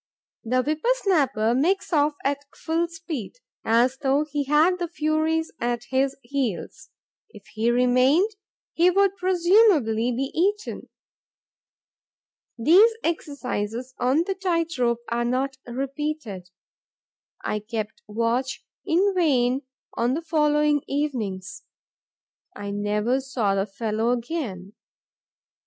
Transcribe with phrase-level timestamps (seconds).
[0.43, 5.83] The whipper snapper makes off at full speed, as though he had the Furies at
[5.91, 6.89] his heels.
[7.29, 8.31] If he remained,
[8.73, 10.89] he would presumably be eaten.
[12.57, 16.49] These exercises on the tight rope are not repeated.
[17.45, 19.61] I kept watch in vain
[19.93, 21.61] on the following evenings:
[22.55, 24.73] I never saw the fellow again.